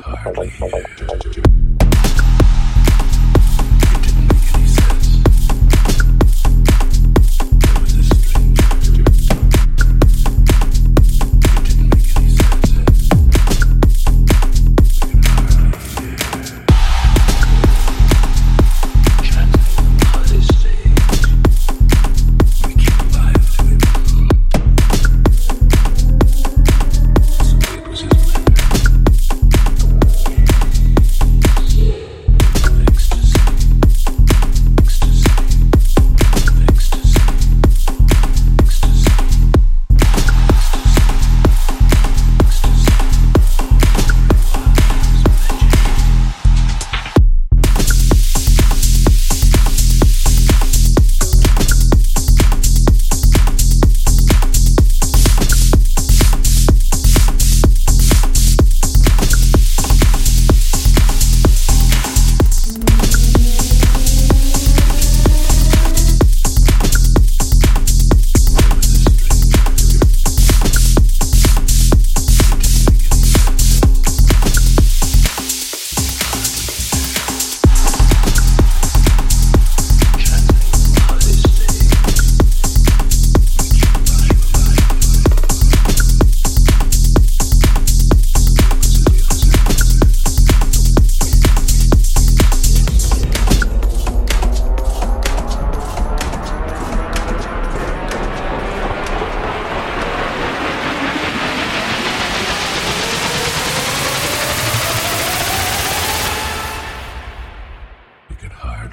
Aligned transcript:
hardly. 0.00 1.67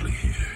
here. 0.08 0.55